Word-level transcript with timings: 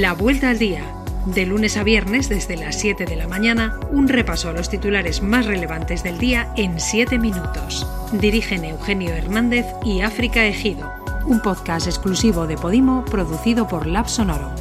La 0.00 0.12
Vuelta 0.12 0.50
al 0.50 0.58
Día. 0.58 0.82
De 1.24 1.46
lunes 1.46 1.76
a 1.76 1.84
viernes 1.84 2.28
desde 2.28 2.56
las 2.56 2.80
7 2.80 3.04
de 3.04 3.14
la 3.14 3.28
mañana, 3.28 3.78
un 3.92 4.08
repaso 4.08 4.48
a 4.48 4.52
los 4.52 4.68
titulares 4.68 5.22
más 5.22 5.46
relevantes 5.46 6.02
del 6.02 6.18
día 6.18 6.52
en 6.56 6.80
7 6.80 7.16
minutos. 7.16 7.86
Dirigen 8.10 8.64
Eugenio 8.64 9.14
Hernández 9.14 9.66
y 9.84 10.00
África 10.00 10.44
Ejido. 10.46 10.92
Un 11.26 11.40
podcast 11.40 11.86
exclusivo 11.86 12.48
de 12.48 12.56
Podimo 12.56 13.04
producido 13.04 13.68
por 13.68 13.86
Lab 13.86 14.08
Sonoro. 14.08 14.52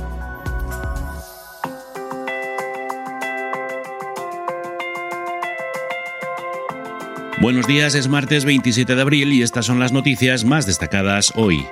Buenos 7.41 7.65
días, 7.65 7.95
es 7.95 8.07
martes 8.07 8.45
27 8.45 8.93
de 8.93 9.01
abril 9.01 9.33
y 9.33 9.41
estas 9.41 9.65
son 9.65 9.79
las 9.79 9.91
noticias 9.91 10.45
más 10.45 10.67
destacadas 10.67 11.33
hoy. 11.35 11.65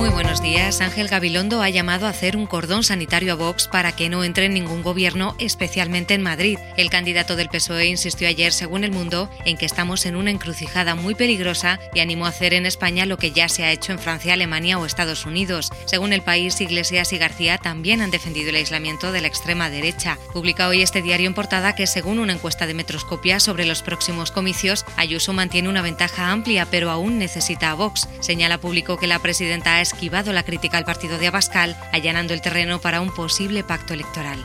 Muy 0.00 0.08
buenos 0.08 0.40
días. 0.40 0.80
Ángel 0.80 1.08
Gabilondo 1.08 1.60
ha 1.60 1.68
llamado 1.68 2.06
a 2.06 2.08
hacer 2.08 2.34
un 2.34 2.46
cordón 2.46 2.82
sanitario 2.82 3.34
a 3.34 3.36
Vox 3.36 3.68
para 3.68 3.92
que 3.92 4.08
no 4.08 4.24
entre 4.24 4.46
en 4.46 4.54
ningún 4.54 4.82
gobierno, 4.82 5.36
especialmente 5.38 6.14
en 6.14 6.22
Madrid. 6.22 6.58
El 6.78 6.88
candidato 6.88 7.36
del 7.36 7.50
PSOE 7.50 7.84
insistió 7.84 8.26
ayer, 8.26 8.54
según 8.54 8.82
El 8.82 8.92
Mundo, 8.92 9.30
en 9.44 9.58
que 9.58 9.66
estamos 9.66 10.06
en 10.06 10.16
una 10.16 10.30
encrucijada 10.30 10.94
muy 10.94 11.14
peligrosa 11.14 11.78
y 11.92 12.00
animó 12.00 12.24
a 12.24 12.30
hacer 12.30 12.54
en 12.54 12.64
España 12.64 13.04
lo 13.04 13.18
que 13.18 13.32
ya 13.32 13.50
se 13.50 13.62
ha 13.62 13.72
hecho 13.72 13.92
en 13.92 13.98
Francia, 13.98 14.32
Alemania 14.32 14.78
o 14.78 14.86
Estados 14.86 15.26
Unidos. 15.26 15.68
Según 15.84 16.14
El 16.14 16.22
País, 16.22 16.58
Iglesias 16.62 17.12
y 17.12 17.18
García 17.18 17.58
también 17.58 18.00
han 18.00 18.10
defendido 18.10 18.48
el 18.48 18.56
aislamiento 18.56 19.12
de 19.12 19.20
la 19.20 19.28
extrema 19.28 19.68
derecha. 19.68 20.16
Publica 20.32 20.68
hoy 20.68 20.80
este 20.80 21.02
diario 21.02 21.26
en 21.26 21.34
portada 21.34 21.74
que, 21.74 21.86
según 21.86 22.20
una 22.20 22.32
encuesta 22.32 22.66
de 22.66 22.72
Metroscopia 22.72 23.38
sobre 23.38 23.66
los 23.66 23.82
próximos 23.82 24.30
comicios, 24.30 24.86
Ayuso 24.96 25.34
mantiene 25.34 25.68
una 25.68 25.82
ventaja 25.82 26.30
amplia, 26.30 26.66
pero 26.70 26.90
aún 26.90 27.18
necesita 27.18 27.70
a 27.70 27.74
Vox. 27.74 28.08
Señala 28.20 28.56
público 28.56 28.96
que 28.96 29.06
la 29.06 29.18
presidenta 29.18 29.76
ha 29.76 29.89
esquivado 29.92 30.32
la 30.32 30.44
crítica 30.44 30.78
al 30.78 30.84
partido 30.84 31.18
de 31.18 31.26
Abascal, 31.26 31.76
allanando 31.92 32.32
el 32.32 32.40
terreno 32.40 32.80
para 32.80 33.00
un 33.00 33.12
posible 33.12 33.64
pacto 33.64 33.92
electoral. 33.94 34.38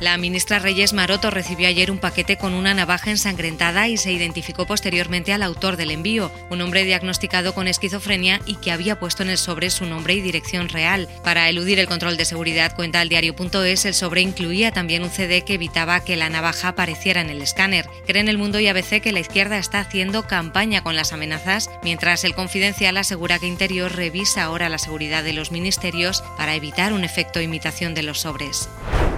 La 0.00 0.16
ministra 0.16 0.58
Reyes 0.58 0.94
Maroto 0.94 1.30
recibió 1.30 1.68
ayer 1.68 1.90
un 1.90 1.98
paquete 1.98 2.38
con 2.38 2.54
una 2.54 2.72
navaja 2.72 3.10
ensangrentada 3.10 3.86
y 3.86 3.98
se 3.98 4.10
identificó 4.10 4.66
posteriormente 4.66 5.34
al 5.34 5.42
autor 5.42 5.76
del 5.76 5.90
envío, 5.90 6.32
un 6.48 6.62
hombre 6.62 6.84
diagnosticado 6.84 7.52
con 7.52 7.68
esquizofrenia 7.68 8.40
y 8.46 8.54
que 8.54 8.72
había 8.72 8.98
puesto 8.98 9.22
en 9.22 9.28
el 9.28 9.36
sobre 9.36 9.68
su 9.68 9.84
nombre 9.84 10.14
y 10.14 10.22
dirección 10.22 10.70
real. 10.70 11.06
Para 11.22 11.50
eludir 11.50 11.78
el 11.78 11.86
control 11.86 12.16
de 12.16 12.24
seguridad, 12.24 12.74
cuenta 12.74 13.02
el 13.02 13.10
diario.es, 13.10 13.84
el 13.84 13.92
sobre 13.92 14.22
incluía 14.22 14.72
también 14.72 15.02
un 15.02 15.10
CD 15.10 15.42
que 15.42 15.54
evitaba 15.54 16.02
que 16.02 16.16
la 16.16 16.30
navaja 16.30 16.68
apareciera 16.68 17.20
en 17.20 17.28
el 17.28 17.42
escáner. 17.42 17.86
Cree 18.06 18.22
en 18.22 18.28
el 18.28 18.38
mundo 18.38 18.58
y 18.58 18.68
ABC 18.68 19.02
que 19.02 19.12
la 19.12 19.20
izquierda 19.20 19.58
está 19.58 19.80
haciendo 19.80 20.26
campaña 20.26 20.82
con 20.82 20.96
las 20.96 21.12
amenazas, 21.12 21.68
mientras 21.82 22.24
el 22.24 22.34
confidencial 22.34 22.96
asegura 22.96 23.38
que 23.38 23.48
Interior 23.48 23.94
revisa 23.94 24.44
ahora 24.44 24.70
la 24.70 24.78
seguridad 24.78 25.22
de 25.24 25.34
los 25.34 25.52
ministerios 25.52 26.24
para 26.38 26.54
evitar 26.54 26.94
un 26.94 27.04
efecto 27.04 27.42
imitación 27.42 27.92
de 27.92 28.02
los 28.02 28.20
sobres. 28.20 28.70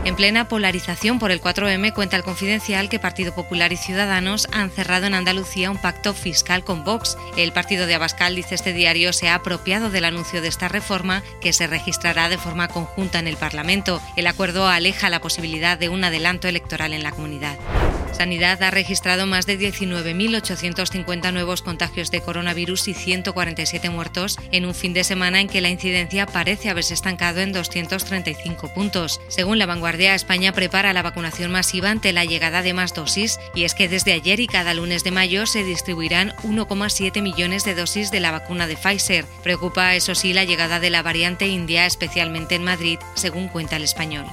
En 0.05 0.17
plena 0.17 0.49
polarización 0.49 1.21
por 1.21 1.31
el 1.31 1.41
4M 1.41 1.95
cuenta 1.95 2.17
el 2.17 2.25
confidencial 2.25 2.89
que 2.89 2.99
Partido 2.99 3.33
Popular 3.37 3.73
y 3.73 3.77
Ciudadanos 3.77 4.49
han 4.51 4.71
cerrado 4.71 5.07
en 5.07 5.15
Andalucía 5.15 5.71
un 5.71 5.79
pacto 5.79 6.13
fiscal 6.13 6.65
con 6.65 6.83
Vox. 6.83 7.17
El 7.37 7.53
partido 7.53 7.87
de 7.87 7.95
Abascal, 7.95 8.35
dice 8.35 8.57
este 8.57 8.73
diario, 8.73 9.13
se 9.13 9.29
ha 9.29 9.37
apropiado 9.37 9.91
del 9.91 10.05
anuncio 10.05 10.43
de 10.43 10.49
esta 10.49 10.67
reforma 10.67 11.23
que 11.41 11.53
se 11.53 11.69
registrará 11.69 12.29
de 12.29 12.39
forma 12.39 12.67
conjunta 12.67 13.21
en 13.21 13.29
el 13.29 13.37
Parlamento. 13.37 14.03
El 14.17 14.27
acuerdo 14.27 14.67
aleja 14.67 15.09
la 15.09 15.21
posibilidad 15.21 15.79
de 15.79 15.89
un 15.89 16.03
adelanto 16.03 16.49
electoral 16.49 16.95
en 16.95 17.05
la 17.05 17.13
comunidad. 17.13 17.57
Sanidad 18.13 18.63
ha 18.63 18.71
registrado 18.71 19.27
más 19.27 19.47
de 19.47 19.59
19.850 19.59 21.33
nuevos 21.33 21.63
contagios 21.63 22.11
de 22.11 22.21
coronavirus 22.21 22.89
y 22.89 22.95
147 22.95 23.91
muertos 23.91 24.39
en 24.53 24.67
un 24.67 24.75
fin 24.75 24.95
de 24.95 25.05
semana 25.05 25.41
en 25.41 25.49
que 25.49 25.61
la 25.61 25.71
incidencia 25.71 26.27
parece 26.27 26.71
haberse 26.71 26.95
estancado 26.95 27.41
en 27.41 27.53
235 27.53 28.73
puntos. 28.75 29.21
Según 29.29 29.59
la 29.59 29.67
vanguardia, 29.67 30.15
España 30.15 30.53
prepara 30.53 30.93
la 30.93 31.03
vacunación 31.03 31.51
masiva 31.51 31.91
ante 31.91 32.13
la 32.13 32.25
llegada 32.25 32.63
de 32.63 32.75
más 32.75 32.95
dosis 32.95 33.39
y 33.55 33.65
es 33.65 33.75
que 33.75 33.89
desde 33.89 34.13
ayer 34.13 34.41
y 34.41 34.47
cada 34.47 34.75
lunes 34.75 35.05
de 35.05 35.11
mayo 35.11 35.47
se 35.47 35.65
distribuirán 35.65 36.35
1,7 36.43 37.23
millones 37.23 37.65
de 37.65 37.75
dosis 37.75 38.11
de 38.11 38.21
la 38.21 38.31
vacuna 38.31 38.67
de 38.67 38.77
Pfizer. 38.77 39.25
Preocupa, 39.43 39.95
eso 39.95 40.15
sí, 40.15 40.33
la 40.33 40.45
llegada 40.45 40.81
de 40.81 40.91
la 40.91 41.03
variante 41.03 41.49
india, 41.49 41.87
especialmente 41.87 42.55
en 42.55 42.65
Madrid, 42.65 42.99
según 43.15 43.49
cuenta 43.49 43.77
el 43.77 43.85
español. 43.85 44.27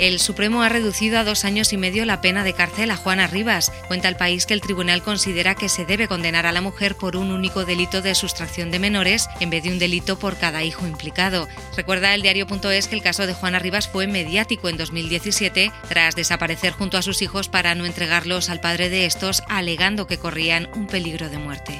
El 0.00 0.18
Supremo 0.18 0.62
ha 0.62 0.70
reducido 0.70 1.18
a 1.18 1.24
dos 1.24 1.44
años 1.44 1.74
y 1.74 1.76
medio 1.76 2.06
la 2.06 2.22
pena 2.22 2.42
de 2.42 2.54
cárcel 2.54 2.90
a 2.90 2.96
Juana 2.96 3.26
Rivas. 3.26 3.70
Cuenta 3.86 4.08
el 4.08 4.16
país 4.16 4.46
que 4.46 4.54
el 4.54 4.62
tribunal 4.62 5.02
considera 5.02 5.54
que 5.54 5.68
se 5.68 5.84
debe 5.84 6.08
condenar 6.08 6.46
a 6.46 6.52
la 6.52 6.62
mujer 6.62 6.96
por 6.96 7.16
un 7.16 7.30
único 7.30 7.66
delito 7.66 8.00
de 8.00 8.14
sustracción 8.14 8.70
de 8.70 8.78
menores 8.78 9.28
en 9.40 9.50
vez 9.50 9.62
de 9.62 9.68
un 9.68 9.78
delito 9.78 10.18
por 10.18 10.38
cada 10.38 10.64
hijo 10.64 10.86
implicado. 10.86 11.48
Recuerda 11.76 12.14
el 12.14 12.22
diario.es 12.22 12.88
que 12.88 12.94
el 12.94 13.02
caso 13.02 13.26
de 13.26 13.34
Juana 13.34 13.58
Rivas 13.58 13.88
fue 13.88 14.06
mediático 14.06 14.70
en 14.70 14.78
2017 14.78 15.70
tras 15.90 16.16
desaparecer 16.16 16.72
junto 16.72 16.96
a 16.96 17.02
sus 17.02 17.20
hijos 17.20 17.50
para 17.50 17.74
no 17.74 17.84
entregarlos 17.84 18.48
al 18.48 18.62
padre 18.62 18.88
de 18.88 19.04
estos 19.04 19.42
alegando 19.50 20.06
que 20.06 20.16
corrían 20.16 20.70
un 20.74 20.86
peligro 20.86 21.28
de 21.28 21.36
muerte. 21.36 21.78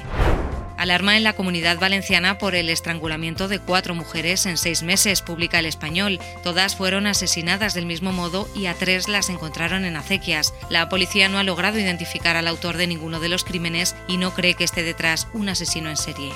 Alarma 0.81 1.15
en 1.15 1.23
la 1.23 1.33
comunidad 1.33 1.77
valenciana 1.77 2.39
por 2.39 2.55
el 2.55 2.67
estrangulamiento 2.67 3.47
de 3.47 3.59
cuatro 3.59 3.93
mujeres 3.93 4.47
en 4.47 4.57
seis 4.57 4.81
meses, 4.81 5.21
publica 5.21 5.59
el 5.59 5.67
español. 5.67 6.19
Todas 6.41 6.75
fueron 6.75 7.05
asesinadas 7.05 7.75
del 7.75 7.85
mismo 7.85 8.11
modo 8.11 8.49
y 8.55 8.65
a 8.65 8.73
tres 8.73 9.07
las 9.07 9.29
encontraron 9.29 9.85
en 9.85 9.95
acequias. 9.95 10.55
La 10.71 10.89
policía 10.89 11.29
no 11.29 11.37
ha 11.37 11.43
logrado 11.43 11.77
identificar 11.77 12.35
al 12.35 12.47
autor 12.47 12.77
de 12.77 12.87
ninguno 12.87 13.19
de 13.19 13.29
los 13.29 13.43
crímenes 13.43 13.95
y 14.07 14.17
no 14.17 14.33
cree 14.33 14.55
que 14.55 14.63
esté 14.63 14.81
detrás 14.81 15.27
un 15.33 15.49
asesino 15.49 15.87
en 15.87 15.97
serie. 15.97 16.31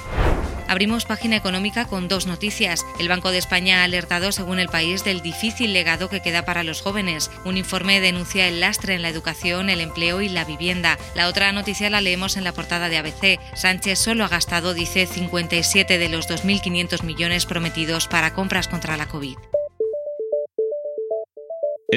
Abrimos 0.68 1.06
página 1.06 1.36
económica 1.36 1.86
con 1.86 2.08
dos 2.08 2.26
noticias. 2.28 2.86
El 3.00 3.08
Banco 3.08 3.32
de 3.32 3.38
España 3.38 3.82
ha 3.82 3.84
alertado, 3.84 4.32
según 4.32 4.60
el 4.60 4.70
país, 4.70 5.04
del 5.04 5.22
difícil 5.22 5.74
legado 5.74 6.10
que 6.10 6.22
queda 6.22 6.46
para 6.46 6.64
los 6.64 6.82
jóvenes. 6.82 7.30
Un 7.46 7.58
informe 7.58 8.02
denuncia 8.02 8.48
el 8.48 8.60
lastre 8.60 8.96
en 8.96 9.02
la 9.02 9.10
educación, 9.10 9.70
el 9.70 9.82
empleo 9.82 10.22
y 10.22 10.30
la 10.30 10.46
vivienda. 10.46 10.98
La 11.14 11.28
otra 11.28 11.52
noticia 11.52 11.90
la 11.90 12.02
leemos 12.02 12.38
en 12.38 12.44
la 12.44 12.54
portada 12.54 12.90
de 12.90 12.98
ABC. 12.98 13.40
Sánchez 13.56 14.00
solo 14.00 14.26
ha 14.26 14.30
gastado, 14.30 14.74
dice, 14.74 15.06
57 15.06 15.98
de 15.98 16.10
los 16.10 16.28
2.500 16.28 17.04
millones 17.04 17.46
prometidos 17.46 18.08
para 18.08 18.34
compras 18.34 18.68
contra 18.68 18.98
la 18.98 19.08
COVID. 19.08 19.38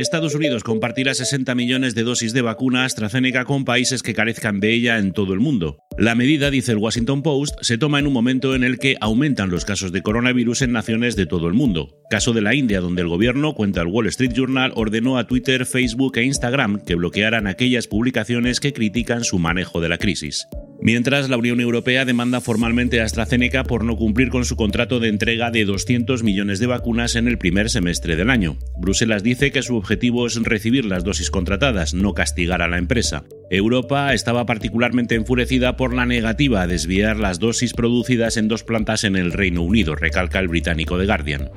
Estados 0.01 0.35
Unidos 0.35 0.65
compartirá 0.65 1.15
60 1.15 1.55
millones 1.55 1.95
de 1.95 2.03
dosis 2.03 2.33
de 2.33 2.43
vacuna 2.43 2.85
AstraZeneca 2.85 3.45
con 3.45 3.65
países 3.65 4.03
que 4.03 4.15
carezcan 4.15 4.61
de 4.61 4.73
ella 4.73 4.99
en 4.99 5.13
todo 5.13 5.33
el 5.33 5.41
mundo. 5.41 5.79
La 5.97 6.15
medida, 6.15 6.51
dice 6.51 6.73
el 6.73 6.79
Washington 6.79 7.23
Post, 7.23 7.57
se 7.63 7.79
toma 7.79 7.99
en 7.99 8.07
un 8.07 8.13
momento 8.13 8.55
en 8.55 8.65
el 8.65 8.79
que 8.79 8.97
aumentan 9.01 9.51
los 9.51 9.65
casos 9.65 9.91
de 9.93 10.03
coronavirus 10.03 10.63
en 10.63 10.73
naciones 10.73 11.17
de 11.17 11.27
todo 11.27 11.49
el 11.49 11.55
mundo. 11.55 11.97
Caso 12.11 12.33
de 12.33 12.43
la 12.43 12.55
India, 12.55 12.81
donde 12.81 13.03
el 13.03 13.09
gobierno, 13.09 13.55
cuenta 13.55 13.81
el 13.81 13.89
Wall 13.89 14.07
Street 14.07 14.33
Journal, 14.33 14.73
ordenó 14.75 15.19
a 15.19 15.27
Twitter, 15.27 15.67
Facebook 15.67 16.17
e 16.19 16.25
Instagram 16.25 16.81
que 16.85 16.95
bloquearan 16.95 17.47
aquellas 17.47 17.87
publicaciones 17.87 18.61
que 18.61 18.73
critican 18.73 19.25
su 19.25 19.39
manejo 19.39 19.81
de 19.81 19.89
la 19.89 19.99
crisis. 19.99 20.47
Mientras, 20.89 21.29
la 21.29 21.37
Unión 21.37 21.61
Europea 21.61 22.07
demanda 22.07 22.41
formalmente 22.41 23.03
a 23.03 23.05
AstraZeneca 23.05 23.63
por 23.63 23.85
no 23.85 23.95
cumplir 23.97 24.31
con 24.31 24.47
su 24.47 24.57
contrato 24.57 25.01
de 25.01 25.11
entrega 25.11 25.51
de 25.51 25.67
200 25.67 26.23
millones 26.23 26.61
de 26.61 26.67
vacunas 26.67 27.15
en 27.15 27.29
el 27.29 27.37
primer 27.37 27.69
semestre 27.69 28.17
del 28.17 28.31
año. 28.31 28.57
Bruselas 28.79 29.23
dice 29.23 29.53
que 29.53 29.61
su 29.61 29.77
objetivo 29.77 30.27
es 30.27 30.43
recibir 30.43 30.87
las 30.87 31.05
dosis 31.05 31.31
contratadas, 31.31 31.93
no 31.93 32.15
castigar 32.15 32.63
a 32.63 32.69
la 32.69 32.79
empresa. 32.79 33.27
Europa 33.51 34.13
estaba 34.13 34.45
particularmente 34.45 35.15
enfurecida 35.15 35.77
por 35.77 35.95
la 35.95 36.05
negativa 36.05 36.61
a 36.61 36.67
desviar 36.67 37.19
las 37.19 37.39
dosis 37.39 37.73
producidas 37.73 38.37
en 38.37 38.47
dos 38.47 38.63
plantas 38.63 39.05
en 39.05 39.17
el 39.17 39.33
Reino 39.33 39.63
Unido, 39.63 39.95
recalca 39.95 40.39
el 40.39 40.49
británico 40.49 40.99
The 40.99 41.07
Guardian. 41.07 41.51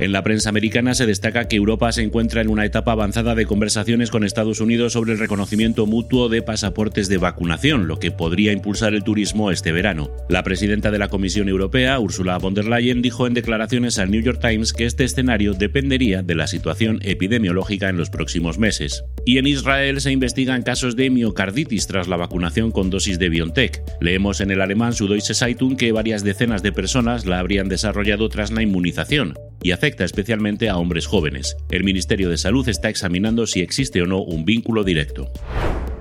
En 0.00 0.10
la 0.10 0.22
prensa 0.22 0.48
americana 0.48 0.94
se 0.94 1.06
destaca 1.06 1.46
que 1.46 1.56
Europa 1.56 1.92
se 1.92 2.02
encuentra 2.02 2.40
en 2.40 2.48
una 2.48 2.64
etapa 2.64 2.92
avanzada 2.92 3.34
de 3.34 3.46
conversaciones 3.46 4.10
con 4.10 4.24
Estados 4.24 4.60
Unidos 4.60 4.94
sobre 4.94 5.12
el 5.12 5.18
reconocimiento 5.18 5.86
mutuo 5.86 6.28
de 6.28 6.42
pasaportes 6.42 7.08
de 7.08 7.18
vacunación, 7.18 7.86
lo 7.86 7.98
que 7.98 8.10
podría 8.10 8.52
impulsar 8.52 8.94
el 8.94 9.04
turismo 9.04 9.50
este 9.50 9.70
verano. 9.70 10.10
La 10.28 10.42
presidenta 10.42 10.90
de 10.90 10.98
la 10.98 11.08
Comisión 11.08 11.48
Europea, 11.48 12.00
Ursula 12.00 12.38
von 12.38 12.54
der 12.54 12.64
Leyen, 12.64 13.02
dijo 13.02 13.26
en 13.26 13.34
declaraciones 13.34 13.98
al 13.98 14.10
New 14.10 14.22
York 14.22 14.40
Times 14.40 14.72
que 14.72 14.86
este 14.86 15.04
escenario 15.04 15.52
dependería 15.52 16.22
de 16.22 16.34
la 16.34 16.46
situación 16.46 16.98
epidemiológica 17.02 17.88
en 17.88 17.96
los 17.96 18.10
próximos 18.10 18.58
meses. 18.58 19.04
Y 19.26 19.38
en 19.38 19.46
Israel 19.46 20.00
se 20.00 20.10
investigan 20.10 20.62
casos 20.62 20.96
de 20.96 21.04
tras 21.34 22.08
la 22.08 22.16
vacunación 22.16 22.70
con 22.70 22.90
dosis 22.90 23.18
de 23.18 23.28
BioNTech. 23.28 23.82
Leemos 24.00 24.40
en 24.40 24.50
el 24.50 24.60
alemán 24.60 24.92
Süddeutsche 24.92 25.34
Zeitung 25.34 25.76
que 25.76 25.92
varias 25.92 26.24
decenas 26.24 26.62
de 26.62 26.72
personas 26.72 27.26
la 27.26 27.38
habrían 27.38 27.68
desarrollado 27.68 28.28
tras 28.28 28.50
la 28.50 28.62
inmunización 28.62 29.34
y 29.62 29.72
afecta 29.72 30.04
especialmente 30.04 30.68
a 30.68 30.76
hombres 30.76 31.06
jóvenes. 31.06 31.56
El 31.70 31.84
Ministerio 31.84 32.28
de 32.30 32.38
Salud 32.38 32.68
está 32.68 32.88
examinando 32.88 33.46
si 33.46 33.60
existe 33.60 34.02
o 34.02 34.06
no 34.06 34.22
un 34.22 34.44
vínculo 34.44 34.84
directo. 34.84 35.30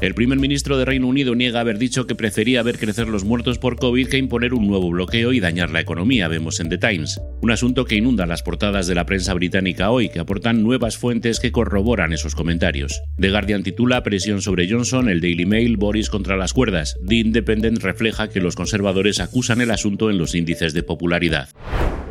El 0.04 0.16
primer 0.16 0.38
ministro 0.38 0.78
de 0.78 0.84
Reino 0.84 1.08
Unido 1.08 1.34
niega 1.34 1.62
haber 1.62 1.78
dicho 1.78 2.06
que 2.06 2.14
prefería 2.14 2.62
ver 2.62 2.78
crecer 2.78 3.08
los 3.08 3.24
muertos 3.24 3.58
por 3.58 3.78
COVID 3.78 4.10
que 4.10 4.18
imponer 4.18 4.54
un 4.54 4.68
nuevo 4.68 4.90
bloqueo 4.90 5.32
y 5.32 5.40
dañar 5.40 5.70
la 5.70 5.80
economía, 5.80 6.28
vemos 6.28 6.60
en 6.60 6.68
The 6.68 6.78
Times. 6.78 7.22
Un 7.42 7.52
asunto 7.52 7.86
que 7.86 7.96
inunda 7.96 8.26
las 8.26 8.44
portadas 8.44 8.86
de 8.88 8.96
la 8.96 9.06
prensa 9.06 9.34
británica 9.34 9.92
hoy, 9.92 10.10
que 10.10 10.20
aportan 10.20 10.62
nuevas 10.62 10.98
fuentes 10.98 11.40
que 11.40 11.54
corroboran 11.54 12.12
esos 12.12 12.36
comentarios. 12.36 13.02
The 13.18 13.30
Guardian 13.30 13.64
titula 13.64 14.04
Presión 14.04 14.42
sobre 14.42 14.70
Johnson, 14.70 15.08
el 15.08 15.22
Daily 15.22 15.46
Mail, 15.46 15.78
Boris 15.78 16.10
contra 16.10 16.36
las 16.36 16.52
cuerdas. 16.52 16.98
The 17.08 17.16
Independent 17.16 17.82
refleja 17.82 18.28
que 18.28 18.42
los 18.42 18.58
conservadores 18.58 19.22
acusan 19.22 19.62
el 19.62 19.72
asunto 19.72 20.10
en 20.10 20.18
los 20.18 20.36
índices 20.36 20.74
de 20.74 20.84
popularidad. 20.84 21.48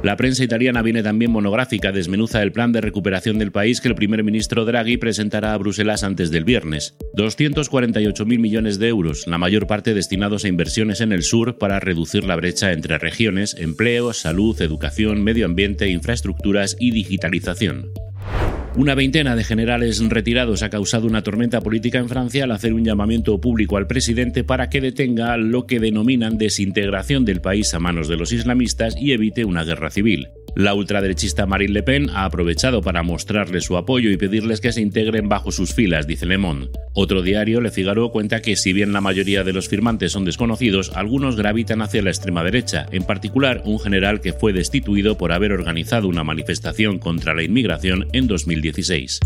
La 0.03 0.17
prensa 0.17 0.43
italiana 0.43 0.83
viene 0.83 1.05
también 1.05 1.31
monográfica, 1.31 1.93
desmenuza 1.93 2.43
el 2.43 2.51
plan 2.51 2.73
de 2.73 2.81
recuperación 2.81 3.39
del 3.39 3.53
país 3.53 3.81
que 3.81 3.87
el 3.87 3.95
primer 3.95 4.25
ministro 4.25 4.65
Draghi 4.65 4.97
presentará 4.97 5.55
a 5.55 5.59
Bruselas 5.59 6.03
antes 6.03 6.33
del 6.33 6.43
viernes. 6.43 6.97
248.000 7.17 8.25
millones 8.41 8.81
de 8.81 8.89
euros, 8.89 9.29
la 9.29 9.39
mayor 9.39 9.69
parte 9.69 9.95
destinados 9.95 10.45
a 10.45 10.49
inversiones 10.49 11.01
en 11.01 11.13
el 11.13 11.23
sur 11.23 11.57
para 11.57 11.79
reducir 11.79 12.25
la 12.25 12.35
brecha 12.35 12.73
entre 12.73 12.99
regiones, 12.99 13.55
empleo, 13.57 14.13
salud, 14.13 14.61
educación, 14.61 15.23
medio 15.23 15.47
ambiente, 15.47 15.89
infraestructuras 15.89 16.77
y 16.81 16.91
digitalización. 16.91 17.93
Una 18.75 18.95
veintena 18.95 19.37
de 19.37 19.45
generales 19.45 20.03
retirados 20.09 20.63
ha 20.63 20.71
causado 20.71 21.07
una 21.07 21.23
tormenta 21.23 21.61
política 21.61 21.99
en 21.99 22.09
Francia 22.09 22.45
al 22.45 22.53
hacer 22.53 22.73
un 22.73 22.85
llamamiento 22.85 23.39
público 23.39 23.77
al 23.77 23.87
presidente 23.87 24.45
para 24.45 24.71
que 24.71 24.81
detenga 24.81 25.37
lo 25.37 25.67
que 25.67 25.79
denominan 25.79 26.39
desintegración 26.39 27.27
del 27.27 27.43
país 27.43 27.75
a 27.75 27.79
manos 27.79 28.09
de 28.09 28.17
los 28.17 28.33
islamistas 28.33 28.95
y 28.99 29.13
evite 29.13 29.45
una 29.45 29.65
guerra 29.65 29.91
civil. 29.91 30.29
La 30.55 30.75
ultraderechista 30.75 31.47
Marine 31.47 31.73
Le 31.73 31.83
Pen 31.83 32.11
ha 32.11 32.27
aprovechado 32.27 32.83
para 32.83 33.03
mostrarles 33.03 33.65
su 33.65 33.77
apoyo 33.77 34.11
y 34.11 34.19
pedirles 34.19 34.61
que 34.61 34.73
se 34.73 34.83
integren 34.83 35.29
bajo 35.29 35.51
sus 35.51 35.73
filas, 35.73 36.07
dice 36.07 36.27
Le 36.27 36.37
Monde. 36.37 36.71
Otro 36.93 37.23
diario, 37.23 37.61
Le 37.61 37.71
Figaro, 37.71 38.11
cuenta 38.11 38.43
que 38.43 38.57
si 38.57 38.73
bien 38.73 38.93
la 38.93 39.01
mayoría 39.01 39.45
de 39.45 39.55
los 39.55 39.69
firmantes 39.69 40.13
son 40.13 40.27
desconocidos, 40.27 40.93
algunos 40.95 41.37
gravitan 41.37 41.81
hacia 41.81 42.03
la 42.03 42.11
extrema 42.11 42.45
derecha, 42.45 42.87
en 42.93 43.05
particular 43.05 43.63
un 43.65 43.81
general 43.81 44.21
que 44.21 44.35
fue 44.35 44.53
destituido 44.53 45.17
por 45.17 45.33
haber 45.33 45.53
organizado 45.53 46.09
una 46.09 46.23
manifestación 46.23 46.99
contra 46.99 47.35
la 47.35 47.43
inmigración 47.43 48.09
en 48.13 48.27
2016. 48.27 49.21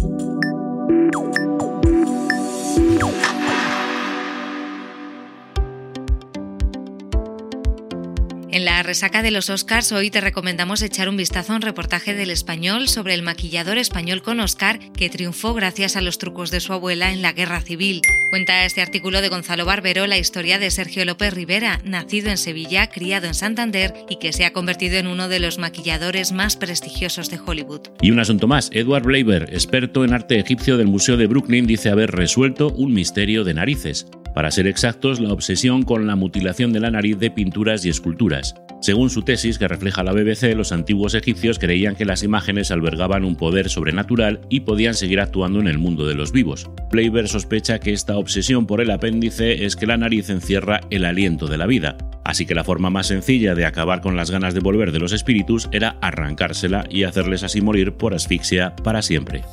La 8.66 8.82
resaca 8.82 9.22
de 9.22 9.30
los 9.30 9.48
Oscars 9.48 9.92
hoy 9.92 10.10
te 10.10 10.20
recomendamos 10.20 10.82
echar 10.82 11.08
un 11.08 11.16
vistazo 11.16 11.52
a 11.52 11.56
un 11.56 11.62
reportaje 11.62 12.14
del 12.14 12.30
español 12.30 12.88
sobre 12.88 13.14
el 13.14 13.22
maquillador 13.22 13.78
español 13.78 14.22
con 14.22 14.40
Oscar 14.40 14.80
que 14.90 15.08
triunfó 15.08 15.54
gracias 15.54 15.94
a 15.94 16.00
los 16.00 16.18
trucos 16.18 16.50
de 16.50 16.58
su 16.58 16.72
abuela 16.72 17.12
en 17.12 17.22
la 17.22 17.32
guerra 17.32 17.60
civil. 17.60 18.00
Cuenta 18.30 18.64
este 18.64 18.82
artículo 18.82 19.22
de 19.22 19.28
Gonzalo 19.28 19.66
Barbero 19.66 20.08
la 20.08 20.18
historia 20.18 20.58
de 20.58 20.72
Sergio 20.72 21.04
López 21.04 21.32
Rivera, 21.32 21.80
nacido 21.84 22.28
en 22.28 22.38
Sevilla, 22.38 22.88
criado 22.88 23.28
en 23.28 23.34
Santander 23.34 23.94
y 24.08 24.16
que 24.16 24.32
se 24.32 24.44
ha 24.44 24.52
convertido 24.52 24.96
en 24.98 25.06
uno 25.06 25.28
de 25.28 25.38
los 25.38 25.58
maquilladores 25.58 26.32
más 26.32 26.56
prestigiosos 26.56 27.30
de 27.30 27.38
Hollywood. 27.38 27.82
Y 28.02 28.10
un 28.10 28.19
asunto 28.19 28.48
más, 28.48 28.70
Edward 28.72 29.04
Bleiber, 29.04 29.44
experto 29.52 30.04
en 30.04 30.12
arte 30.12 30.40
egipcio 30.40 30.76
del 30.76 30.88
Museo 30.88 31.16
de 31.16 31.28
Brooklyn, 31.28 31.69
dice 31.69 31.88
haber 31.88 32.10
resuelto 32.10 32.70
un 32.70 32.92
misterio 32.92 33.44
de 33.44 33.54
narices 33.54 34.08
para 34.36 34.50
ser 34.50 34.66
exactos, 34.66 35.18
la 35.18 35.32
obsesión 35.32 35.82
con 35.82 36.06
la 36.06 36.14
mutilación 36.14 36.70
de 36.70 36.78
la 36.78 36.90
nariz 36.90 37.18
de 37.18 37.30
pinturas 37.30 37.86
y 37.86 37.88
esculturas. 37.88 38.54
Según 38.82 39.08
su 39.08 39.22
tesis, 39.22 39.58
que 39.58 39.66
refleja 39.66 40.04
la 40.04 40.12
BBC, 40.12 40.54
los 40.54 40.72
antiguos 40.72 41.14
egipcios 41.14 41.58
creían 41.58 41.96
que 41.96 42.04
las 42.04 42.22
imágenes 42.22 42.70
albergaban 42.70 43.24
un 43.24 43.36
poder 43.36 43.70
sobrenatural 43.70 44.42
y 44.50 44.60
podían 44.60 44.92
seguir 44.92 45.20
actuando 45.20 45.58
en 45.58 45.68
el 45.68 45.78
mundo 45.78 46.06
de 46.06 46.16
los 46.16 46.32
vivos. 46.32 46.70
Playber 46.90 47.28
sospecha 47.28 47.78
que 47.78 47.94
esta 47.94 48.18
obsesión 48.18 48.66
por 48.66 48.82
el 48.82 48.90
apéndice 48.90 49.64
es 49.64 49.74
que 49.74 49.86
la 49.86 49.96
nariz 49.96 50.28
encierra 50.28 50.82
el 50.90 51.06
aliento 51.06 51.46
de 51.46 51.56
la 51.56 51.64
vida, 51.64 51.96
así 52.22 52.44
que 52.44 52.54
la 52.54 52.62
forma 52.62 52.90
más 52.90 53.06
sencilla 53.06 53.54
de 53.54 53.64
acabar 53.64 54.02
con 54.02 54.16
las 54.16 54.30
ganas 54.30 54.52
de 54.52 54.60
volver 54.60 54.92
de 54.92 54.98
los 54.98 55.12
espíritus 55.12 55.70
era 55.72 55.96
arrancársela 56.02 56.84
y 56.90 57.04
hacerles 57.04 57.42
así 57.42 57.62
morir 57.62 57.94
por 57.94 58.12
asfixia 58.12 58.76
para 58.76 59.00
siempre. 59.00 59.44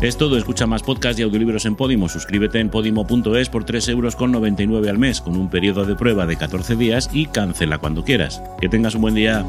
Es 0.00 0.18
todo, 0.18 0.36
escucha 0.36 0.66
más 0.66 0.82
podcasts 0.82 1.18
y 1.18 1.22
audiolibros 1.22 1.64
en 1.64 1.74
Podimo. 1.74 2.08
Suscríbete 2.08 2.60
en 2.60 2.68
podimo.es 2.68 3.48
por 3.48 3.64
3,99 3.64 3.90
euros 3.90 4.88
al 4.88 4.98
mes, 4.98 5.22
con 5.22 5.36
un 5.36 5.48
periodo 5.48 5.86
de 5.86 5.96
prueba 5.96 6.26
de 6.26 6.36
14 6.36 6.76
días 6.76 7.08
y 7.12 7.26
cancela 7.26 7.78
cuando 7.78 8.04
quieras. 8.04 8.42
Que 8.60 8.68
tengas 8.68 8.94
un 8.94 9.00
buen 9.00 9.14
día. 9.14 9.44